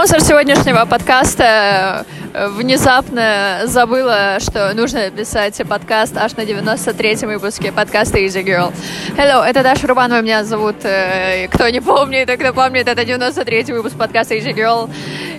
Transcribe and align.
Спонсор 0.00 0.22
сегодняшнего 0.22 0.86
подкаста 0.86 2.06
э, 2.32 2.48
внезапно 2.48 3.64
забыла, 3.64 4.38
что 4.40 4.72
нужно 4.72 5.10
писать 5.10 5.60
подкаст 5.68 6.16
аж 6.16 6.34
на 6.38 6.40
93-м 6.40 7.28
выпуске 7.28 7.70
подкаста 7.70 8.16
Easy 8.16 8.42
Girl. 8.42 8.72
Hello, 9.18 9.44
это 9.44 9.62
Даша 9.62 9.86
Рубанова, 9.86 10.22
меня 10.22 10.42
зовут. 10.44 10.76
Э, 10.84 11.48
кто 11.48 11.68
не 11.68 11.82
помнит, 11.82 12.30
и 12.30 12.36
кто 12.38 12.54
помнит, 12.54 12.88
это 12.88 13.02
93-й 13.02 13.72
выпуск 13.74 13.98
подкаста 13.98 14.36
Easy 14.36 14.54
Girl. 14.54 14.88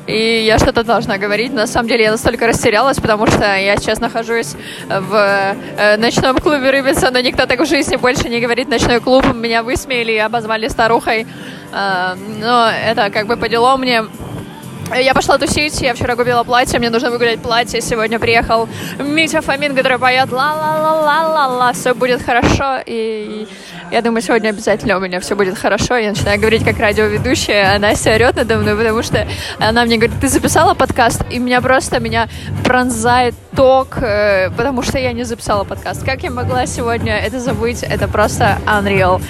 И 0.05 0.44
я 0.46 0.60
что-то 0.60 0.83
должна 0.83 1.17
говорить. 1.17 1.51
На 1.53 1.65
самом 1.65 1.89
деле 1.89 2.03
я 2.03 2.12
настолько 2.12 2.46
растерялась, 2.46 2.99
потому 2.99 3.25
что 3.25 3.55
я 3.55 3.75
сейчас 3.78 3.99
нахожусь 3.99 4.53
в 4.87 5.55
э, 5.75 5.97
ночном 5.97 6.37
клубе 6.37 6.69
Рыбица, 6.69 7.09
но 7.09 7.19
никто 7.19 7.47
так 7.47 7.62
в 7.62 7.65
жизни 7.65 7.96
больше 7.96 8.29
не 8.29 8.39
говорит 8.39 8.69
ночной 8.69 8.99
клуб. 8.99 9.25
Меня 9.33 9.63
высмеяли 9.63 10.12
и 10.12 10.17
обозвали 10.19 10.67
старухой. 10.67 11.25
Но 11.71 12.69
это 12.69 13.09
как 13.12 13.28
бы 13.28 13.37
по 13.37 13.47
делу 13.47 13.78
мне 13.78 14.03
я 14.96 15.13
пошла 15.13 15.37
тусить, 15.37 15.81
я 15.81 15.94
вчера 15.94 16.16
купила 16.16 16.44
платье, 16.44 16.80
мне 16.80 16.90
нужно 16.90 17.12
выгулять 17.12 17.40
платье. 17.41 17.81
Сегодня 17.81 18.20
приехал 18.20 18.68
Митя 19.00 19.41
Фомин, 19.41 19.76
который 19.76 19.98
поет 19.98 20.31
ла-ла-ла-ла-ла-ла, 20.31 21.73
все 21.73 21.94
будет 21.94 22.22
хорошо. 22.22 22.80
И 22.86 23.48
я 23.91 24.02
думаю, 24.02 24.22
сегодня 24.22 24.50
обязательно 24.50 24.98
у 24.98 25.00
меня 25.00 25.20
все 25.20 25.36
будет 25.36 25.58
хорошо. 25.58 25.95
Я 25.98 26.09
начинаю 26.09 26.40
говорить 26.40 26.64
как 26.64 26.77
радиоведущая, 26.80 27.76
а 27.76 27.80
Настя 27.80 28.16
орет 28.16 28.36
надо 28.36 28.58
мной, 28.58 28.76
потому 28.76 29.04
что 29.04 29.27
она 29.59 29.86
мне 29.86 29.98
говорит, 29.98 30.20
ты 30.20 30.27
записала 30.27 30.73
подкаст? 30.73 31.22
И 31.30 31.39
меня 31.39 31.62
просто, 31.62 32.00
меня 32.00 32.28
пронзает 32.64 33.36
ток, 33.55 33.98
э, 34.02 34.50
потому 34.52 34.81
что 34.81 34.98
я 34.98 35.14
не 35.14 35.23
записала 35.23 35.64
подкаст. 35.64 36.05
Как 36.05 36.23
я 36.23 36.31
могла 36.31 36.66
сегодня 36.66 37.17
это 37.17 37.39
забыть? 37.39 37.84
Это 37.84 38.08
просто 38.08 38.58
unreal. 38.66 39.22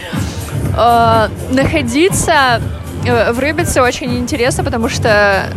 Э, 0.78 1.28
находиться 1.52 2.62
в 3.04 3.40
Рыбице 3.40 3.82
очень 3.82 4.18
интересно, 4.18 4.64
потому 4.64 4.90
что 4.90 5.48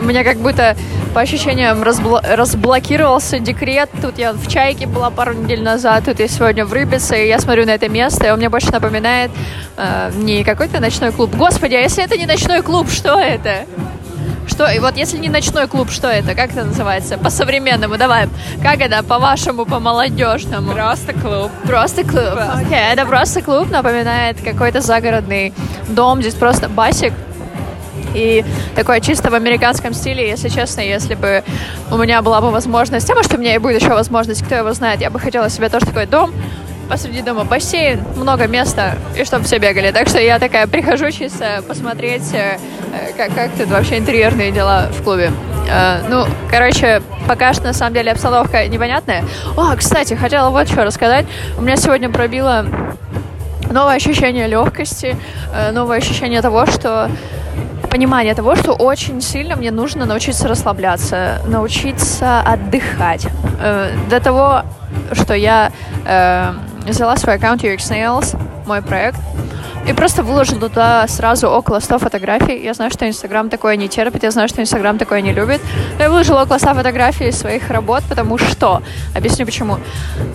у 0.00 0.04
меня 0.04 0.24
как 0.24 0.38
будто 0.38 0.76
по 1.14 1.20
ощущениям 1.20 1.82
разбл- 1.82 2.20
разблокировался 2.34 3.38
декрет. 3.38 3.90
Тут 4.00 4.18
я 4.18 4.32
в 4.32 4.46
Чайке 4.46 4.86
была 4.86 5.10
пару 5.10 5.32
недель 5.32 5.62
назад, 5.62 6.04
тут 6.04 6.20
я 6.20 6.28
сегодня 6.28 6.64
в 6.64 6.72
Рыбице, 6.72 7.24
и 7.24 7.28
я 7.28 7.38
смотрю 7.38 7.66
на 7.66 7.70
это 7.70 7.88
место, 7.88 8.26
и 8.26 8.30
он 8.30 8.38
мне 8.38 8.48
больше 8.48 8.70
напоминает 8.70 9.30
э, 9.76 10.12
не 10.14 10.44
какой-то 10.44 10.80
ночной 10.80 11.12
клуб. 11.12 11.34
Господи, 11.34 11.74
а 11.74 11.80
если 11.80 12.04
это 12.04 12.16
не 12.16 12.26
ночной 12.26 12.62
клуб, 12.62 12.88
что 12.90 13.18
это? 13.18 13.64
Что, 14.58 14.68
и 14.72 14.80
вот 14.80 14.96
если 14.96 15.18
не 15.18 15.28
ночной 15.28 15.68
клуб, 15.68 15.88
что 15.88 16.08
это? 16.08 16.34
Как 16.34 16.50
это 16.50 16.64
называется? 16.64 17.16
По-современному, 17.16 17.96
давай. 17.96 18.28
Как 18.60 18.80
это, 18.80 19.04
по-вашему, 19.04 19.64
по-молодежному? 19.66 20.72
Просто 20.72 21.12
клуб. 21.12 21.52
Просто 21.64 22.02
клуб. 22.02 22.34
Окей, 22.54 22.72
okay, 22.72 22.92
это 22.92 23.06
просто 23.06 23.40
клуб, 23.40 23.70
напоминает 23.70 24.38
какой-то 24.42 24.80
загородный 24.80 25.54
дом. 25.86 26.22
Здесь 26.22 26.34
просто 26.34 26.68
басик, 26.68 27.12
и 28.14 28.44
такое 28.74 28.98
чисто 29.00 29.30
в 29.30 29.34
американском 29.34 29.94
стиле, 29.94 30.28
если 30.28 30.48
честно, 30.48 30.80
если 30.80 31.14
бы 31.14 31.44
у 31.92 31.96
меня 31.96 32.20
была 32.20 32.40
бы 32.40 32.50
возможность, 32.50 33.08
а 33.08 33.14
может 33.14 33.32
у 33.34 33.38
меня 33.38 33.54
и 33.54 33.58
будет 33.58 33.80
еще 33.80 33.90
возможность, 33.90 34.42
кто 34.44 34.56
его 34.56 34.72
знает, 34.72 35.00
я 35.00 35.10
бы 35.10 35.20
хотела 35.20 35.50
себе 35.50 35.68
тоже 35.68 35.86
такой 35.86 36.06
дом, 36.06 36.32
посреди 36.88 37.22
дома 37.22 37.44
бассейн, 37.44 38.00
много 38.16 38.46
места, 38.46 38.94
и 39.16 39.24
чтобы 39.24 39.44
все 39.44 39.58
бегали. 39.58 39.90
Так 39.90 40.08
что 40.08 40.18
я 40.18 40.38
такая 40.38 40.66
прихожу 40.66 41.10
чисто 41.10 41.62
посмотреть, 41.66 42.32
э, 42.32 42.58
как, 43.16 43.34
как 43.34 43.50
тут 43.52 43.68
вообще 43.68 43.98
интерьерные 43.98 44.50
дела 44.50 44.88
в 44.90 45.02
клубе. 45.02 45.30
Э, 45.70 46.00
ну, 46.08 46.24
короче, 46.50 47.02
пока 47.26 47.52
что 47.52 47.64
на 47.64 47.72
самом 47.72 47.94
деле 47.94 48.12
обстановка 48.12 48.66
непонятная. 48.68 49.24
О, 49.56 49.74
кстати, 49.76 50.14
хотела 50.14 50.50
вот 50.50 50.68
что 50.68 50.84
рассказать. 50.84 51.26
У 51.58 51.62
меня 51.62 51.76
сегодня 51.76 52.08
пробило 52.08 52.64
новое 53.70 53.96
ощущение 53.96 54.46
легкости, 54.46 55.16
э, 55.54 55.72
новое 55.72 55.98
ощущение 55.98 56.40
того, 56.40 56.64
что 56.66 57.10
понимание 57.90 58.34
того, 58.34 58.54
что 58.54 58.72
очень 58.72 59.20
сильно 59.20 59.56
мне 59.56 59.70
нужно 59.70 60.04
научиться 60.04 60.46
расслабляться, 60.46 61.40
научиться 61.46 62.40
отдыхать. 62.40 63.26
До 64.10 64.20
того, 64.20 64.62
что 65.14 65.32
я 65.32 65.72
взяла 66.90 67.16
свой 67.16 67.36
аккаунт 67.36 67.62
UX 67.62 67.90
Nails, 67.90 68.36
мой 68.66 68.82
проект, 68.82 69.18
и 69.88 69.92
просто 69.94 70.22
выложила 70.22 70.68
туда 70.68 71.06
сразу 71.08 71.48
около 71.48 71.80
100 71.80 71.98
фотографий. 71.98 72.62
Я 72.62 72.74
знаю, 72.74 72.90
что 72.90 73.08
Инстаграм 73.08 73.48
такое 73.48 73.76
не 73.76 73.88
терпит, 73.88 74.22
я 74.22 74.30
знаю, 74.30 74.48
что 74.48 74.60
Инстаграм 74.60 74.98
такое 74.98 75.22
не 75.22 75.32
любит. 75.32 75.60
Но 75.96 76.04
я 76.04 76.10
выложила 76.10 76.42
около 76.42 76.58
100 76.58 76.74
фотографий 76.74 77.32
своих 77.32 77.70
работ, 77.70 78.02
потому 78.08 78.36
что... 78.38 78.82
Объясню 79.14 79.46
почему. 79.46 79.78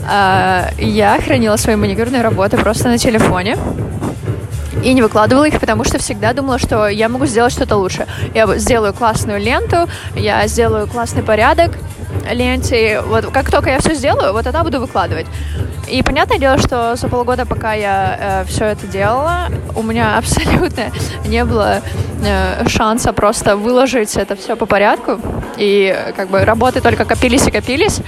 А, 0.09 0.69
я 0.79 1.19
хранила 1.22 1.55
свои 1.57 1.75
маникюрные 1.75 2.23
работы 2.23 2.57
просто 2.57 2.89
на 2.89 2.97
телефоне 2.97 3.57
и 4.83 4.94
не 4.94 5.01
выкладывала 5.01 5.47
их, 5.47 5.59
потому 5.59 5.83
что 5.83 5.97
всегда 5.97 6.33
думала, 6.33 6.57
что 6.59 6.88
я 6.88 7.07
могу 7.07 7.25
сделать 7.25 7.53
что-то 7.53 7.78
лучше. 7.78 8.07
Я 8.33 8.47
сделаю 8.57 8.94
классную 8.94 9.39
ленту, 9.39 9.88
я 10.16 10.45
сделаю 10.47 10.88
классный 10.88 11.23
порядок 11.23 11.72
ленте. 12.31 13.01
Вот 13.01 13.25
как 13.28 13.51
только 13.51 13.69
я 13.69 13.79
все 13.79 13.94
сделаю, 13.94 14.33
вот 14.33 14.44
тогда 14.44 14.63
буду 14.63 14.79
выкладывать. 14.79 15.28
И 15.93 16.01
понятное 16.01 16.39
дело, 16.39 16.57
что 16.57 16.95
за 16.95 17.07
полгода, 17.07 17.45
пока 17.45 17.73
я 17.73 18.17
э, 18.19 18.45
все 18.45 18.65
это 18.65 18.87
делала, 18.87 19.49
у 19.75 19.83
меня 19.83 20.17
абсолютно 20.17 20.85
не 21.23 21.45
было 21.45 21.81
э, 22.25 22.67
шанса 22.67 23.13
просто 23.13 23.55
выложить 23.57 24.17
это 24.17 24.35
все 24.35 24.55
по 24.55 24.65
порядку. 24.65 25.19
И 25.55 25.95
как 26.15 26.29
бы 26.29 26.43
работы 26.45 26.81
только 26.81 27.05
копились 27.05 27.45
и 27.45 27.51
копились. 27.51 27.99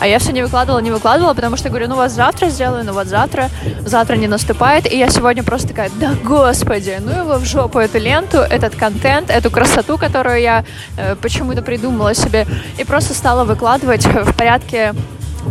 А 0.00 0.06
я 0.06 0.20
все 0.20 0.32
не 0.32 0.40
выкладывала, 0.40 0.80
не 0.80 0.90
выкладывала, 0.90 1.34
потому 1.34 1.58
что 1.58 1.68
говорю, 1.68 1.88
ну 1.88 1.96
вот 1.96 2.10
завтра 2.10 2.48
сделаю, 2.48 2.82
ну 2.86 2.94
вот 2.94 3.08
завтра, 3.08 3.50
завтра 3.84 4.16
не 4.16 4.26
наступает. 4.26 4.90
И 4.90 4.96
я 4.96 5.10
сегодня 5.10 5.42
просто 5.42 5.68
такая, 5.68 5.90
да 6.00 6.14
господи, 6.24 6.96
ну 6.98 7.10
его 7.10 7.34
в 7.34 7.44
жопу 7.44 7.78
эту 7.78 7.98
ленту, 7.98 8.38
этот 8.38 8.74
контент, 8.74 9.28
эту 9.28 9.50
красоту, 9.50 9.98
которую 9.98 10.40
я 10.40 10.64
э, 10.96 11.14
почему-то 11.16 11.60
придумала 11.60 12.14
себе. 12.14 12.46
И 12.78 12.84
просто 12.84 13.12
стала 13.12 13.44
выкладывать 13.44 14.06
в 14.06 14.32
порядке 14.34 14.94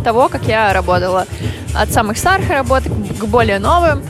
того, 0.04 0.28
как 0.28 0.44
я 0.44 0.72
работала. 0.72 1.26
От 1.74 1.92
самых 1.92 2.18
старых 2.18 2.48
работ 2.50 2.84
к 2.84 3.24
более 3.24 3.58
новым, 3.58 4.02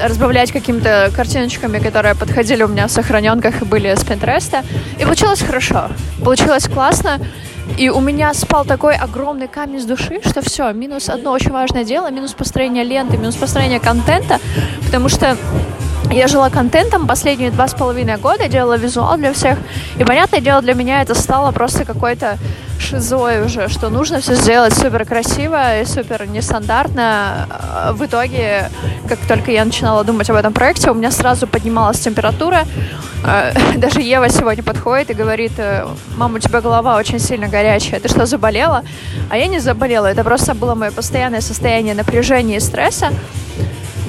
разбавлять 0.00 0.52
какими-то 0.52 1.10
картиночками, 1.14 1.78
которые 1.78 2.14
подходили 2.14 2.62
у 2.62 2.68
меня 2.68 2.86
в 2.86 2.90
сохраненках 2.90 3.62
и 3.62 3.64
были 3.64 3.94
с 3.94 4.04
Пинтереста. 4.04 4.64
И 4.98 5.04
получилось 5.04 5.42
хорошо. 5.42 5.88
Получилось 6.24 6.68
классно. 6.68 7.20
И 7.78 7.88
у 7.88 8.00
меня 8.00 8.34
спал 8.34 8.64
такой 8.64 8.96
огромный 8.96 9.48
камень 9.48 9.80
с 9.80 9.84
души, 9.84 10.20
что 10.24 10.42
все, 10.42 10.72
минус 10.72 11.08
одно 11.08 11.30
очень 11.32 11.52
важное 11.52 11.84
дело, 11.84 12.10
минус 12.10 12.32
построение 12.32 12.84
ленты, 12.84 13.16
минус 13.16 13.36
построение 13.36 13.80
контента, 13.80 14.40
потому 14.84 15.08
что 15.08 15.36
я 16.10 16.26
жила 16.28 16.50
контентом 16.50 17.06
последние 17.06 17.50
два 17.50 17.68
с 17.68 17.74
половиной 17.74 18.18
года, 18.18 18.48
делала 18.48 18.76
визуал 18.76 19.16
для 19.16 19.32
всех. 19.32 19.58
И, 19.98 20.04
понятное 20.04 20.40
дело, 20.40 20.60
для 20.60 20.74
меня 20.74 21.00
это 21.00 21.14
стало 21.14 21.52
просто 21.52 21.84
какой-то 21.84 22.36
шизой 22.82 23.44
уже, 23.44 23.68
что 23.68 23.88
нужно 23.88 24.20
все 24.20 24.34
сделать 24.34 24.74
супер 24.74 25.04
красиво 25.06 25.80
и 25.80 25.84
супер 25.84 26.26
нестандартно. 26.26 27.46
А 27.48 27.92
в 27.92 28.04
итоге, 28.04 28.70
как 29.08 29.18
только 29.26 29.50
я 29.50 29.64
начинала 29.64 30.04
думать 30.04 30.28
об 30.28 30.36
этом 30.36 30.52
проекте, 30.52 30.90
у 30.90 30.94
меня 30.94 31.10
сразу 31.10 31.46
поднималась 31.46 32.00
температура. 32.00 32.64
А, 33.24 33.52
даже 33.76 34.00
Ева 34.02 34.28
сегодня 34.28 34.62
подходит 34.62 35.10
и 35.10 35.14
говорит, 35.14 35.52
«Э, 35.58 35.86
мама, 36.16 36.36
у 36.36 36.38
тебя 36.38 36.60
голова 36.60 36.96
очень 36.96 37.18
сильно 37.18 37.48
горячая, 37.48 38.00
ты 38.00 38.08
что, 38.08 38.26
заболела? 38.26 38.82
А 39.30 39.38
я 39.38 39.46
не 39.46 39.60
заболела, 39.60 40.06
это 40.06 40.24
просто 40.24 40.54
было 40.54 40.74
мое 40.74 40.90
постоянное 40.90 41.40
состояние 41.40 41.94
напряжения 41.94 42.56
и 42.56 42.60
стресса 42.60 43.12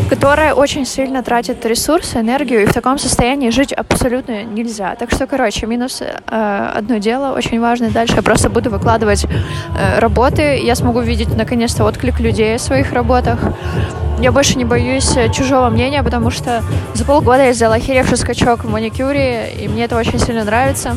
которая 0.10 0.54
очень 0.54 0.86
сильно 0.86 1.24
тратит 1.24 1.66
ресурсы, 1.66 2.20
энергию, 2.20 2.64
и 2.64 2.66
в 2.66 2.74
таком 2.74 2.98
состоянии 2.98 3.50
жить 3.50 3.74
абсолютно 3.74 4.44
нельзя. 4.44 4.96
Так 4.96 5.12
что, 5.12 5.28
короче, 5.28 5.66
минус 5.66 6.02
э, 6.02 6.72
одно 6.76 6.98
дело 6.98 7.36
очень 7.36 7.60
важное. 7.60 7.90
Дальше 7.90 8.16
я 8.16 8.22
просто 8.22 8.50
буду 8.50 8.70
выкладывать 8.70 9.26
э, 9.26 10.00
работы, 10.00 10.60
я 10.64 10.76
смогу 10.76 11.02
видеть 11.02 11.36
наконец-то 11.36 11.84
отклик 11.86 12.20
людей 12.20 12.58
в 12.58 12.62
своих 12.62 12.94
работах. 12.94 13.40
Я 14.20 14.32
больше 14.32 14.58
не 14.58 14.66
боюсь 14.66 15.16
э, 15.18 15.32
чужого 15.32 15.70
мнения, 15.70 16.04
потому 16.04 16.30
что 16.32 16.64
за 16.94 17.06
полгода 17.06 17.46
я 17.46 17.54
сделала 17.54 17.76
охеревший 17.76 18.18
скачок 18.18 18.64
в 18.64 18.70
маникюре, 18.70 19.52
и 19.60 19.68
мне 19.68 19.86
это 19.86 19.98
очень 19.98 20.20
сильно 20.20 20.44
нравится. 20.44 20.96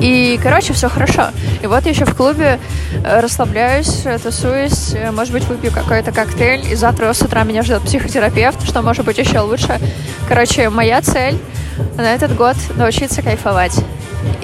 И, 0.00 0.40
короче, 0.42 0.72
все 0.72 0.88
хорошо. 0.88 1.28
И 1.62 1.66
вот 1.66 1.84
я 1.84 1.90
еще 1.90 2.06
в 2.06 2.14
клубе 2.14 2.58
э, 3.04 3.20
расслабляюсь, 3.20 4.04
тусуюсь, 4.22 4.94
э, 4.94 5.10
может 5.10 5.32
быть, 5.32 5.44
выпью 5.44 5.70
какой-то 5.70 6.10
коктейль, 6.10 6.72
и 6.72 6.74
завтра 6.74 7.12
с 7.12 7.20
утра 7.20 7.44
меня 7.44 7.62
ждет 7.62 7.82
психотерапевт, 7.82 8.66
что 8.66 8.80
может 8.82 9.04
быть 9.04 9.18
еще 9.18 9.40
лучше. 9.40 9.78
Короче, 10.26 10.70
моя 10.70 11.02
цель 11.02 11.38
на 11.96 12.14
этот 12.14 12.34
год 12.34 12.56
научиться 12.76 13.22
кайфовать. 13.22 13.78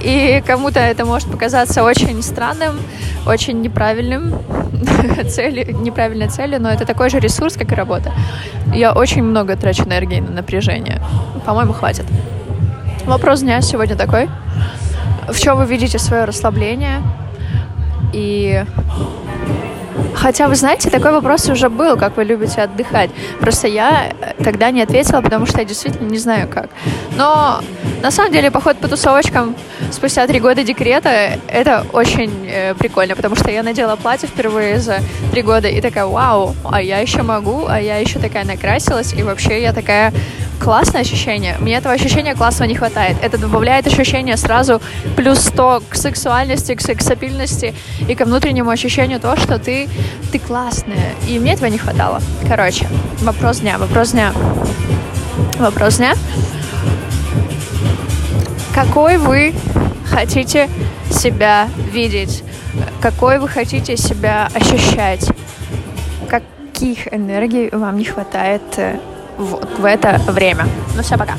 И 0.03 0.43
кому-то 0.47 0.81
это 0.81 1.05
может 1.05 1.31
показаться 1.31 1.83
очень 1.85 2.23
странным, 2.23 2.79
очень 3.27 3.61
неправильным 3.61 4.39
цели, 5.29 5.73
неправильной 5.73 6.29
целью, 6.29 6.61
но 6.61 6.71
это 6.71 6.85
такой 6.85 7.11
же 7.11 7.19
ресурс, 7.19 7.55
как 7.57 7.73
и 7.73 7.75
работа. 7.75 8.13
Я 8.75 8.93
очень 8.93 9.23
много 9.23 9.57
трачу 9.57 9.85
энергии 9.85 10.21
на 10.21 10.31
напряжение. 10.31 11.01
По-моему, 11.45 11.73
хватит. 11.73 12.05
Вопрос 13.07 13.41
дня 13.41 13.61
сегодня 13.61 13.97
такой 13.97 14.29
в 15.29 15.39
чем 15.39 15.57
вы 15.57 15.67
видите 15.67 15.99
свое 15.99 16.25
расслабление. 16.25 17.03
И 18.13 18.65
Хотя, 20.15 20.49
вы 20.49 20.57
знаете, 20.57 20.91
такой 20.91 21.13
вопрос 21.13 21.49
уже 21.49 21.69
был, 21.69 21.97
как 21.97 22.17
вы 22.17 22.25
любите 22.25 22.63
отдыхать. 22.63 23.11
Просто 23.39 23.69
я 23.69 24.13
тогда 24.43 24.71
не 24.71 24.83
ответила, 24.83 25.21
потому 25.21 25.47
что 25.47 25.59
я 25.59 25.65
действительно 25.65 26.09
не 26.09 26.19
знаю 26.19 26.49
как. 26.49 26.71
Но 27.17 27.61
На 28.03 28.11
самом 28.11 28.31
деле, 28.31 28.51
поход 28.51 28.77
по 28.77 28.89
тусовочкам 28.89 29.57
спустя 29.91 30.27
три 30.27 30.39
года 30.39 30.63
декрета— 30.63 31.39
это 31.49 31.85
очень 31.93 32.47
э, 32.47 32.75
прикольно, 32.75 33.17
потому 33.17 33.37
что 33.37 33.51
я 33.51 33.63
надела 33.63 33.97
платье 33.97 34.29
впервые 34.29 34.81
за 34.81 34.99
три 35.33 35.43
года 35.43 35.69
и 35.69 35.81
такая, 35.81 36.07
вау, 36.07 36.55
а 36.65 36.83
я 36.83 36.99
еще 36.99 37.23
могу, 37.23 37.67
а 37.67 37.81
я 37.81 37.97
еще 37.99 38.19
такая 38.19 38.45
накрасилась, 38.45 39.13
и 39.15 39.23
вообще 39.23 39.63
я 39.63 39.73
такая 39.73 40.13
классное 40.59 41.03
ощущение. 41.03 41.57
Мне 41.61 41.77
этого 41.77 41.95
ощущения 41.95 42.35
классного 42.35 42.69
не 42.69 42.75
хватает. 42.75 43.17
Это 43.23 43.39
добавляет 43.39 43.87
ощущение 43.87 44.37
сразу 44.37 44.81
плюс 45.17 45.39
100 45.41 45.83
к 45.89 45.95
сексуальности, 45.97 46.75
к 46.75 46.81
сексапильности 46.81 47.75
и 48.09 48.15
ко 48.15 48.25
внутреннему 48.25 48.71
ощущению 48.71 49.21
того, 49.21 49.37
что 49.37 49.59
ты, 49.59 49.89
ты 50.33 50.39
классная. 50.39 51.15
И 51.29 51.39
мне 51.39 51.55
этого 51.55 51.67
не 51.67 51.79
хватало. 51.79 52.21
Короче, 52.49 52.87
вопрос 53.21 53.61
дня, 53.61 53.79
вопрос 53.79 54.13
дня. 54.13 54.33
Вопрос 55.59 55.97
дня. 55.97 56.15
Какой 58.75 59.17
вы 59.17 59.55
хотите 60.11 60.69
себя 61.11 61.69
видеть? 61.93 62.43
Какой 63.01 63.39
вы 63.39 63.49
хотите 63.49 63.97
себя 63.97 64.49
ощущать? 64.55 65.31
Каких 66.29 67.13
энергий 67.13 67.71
вам 67.71 67.97
не 67.99 68.05
хватает 68.05 68.63
вот 69.37 69.79
в 69.79 69.85
это 69.85 70.19
время. 70.29 70.67
Ну 70.95 71.03
все, 71.03 71.17
пока. 71.17 71.35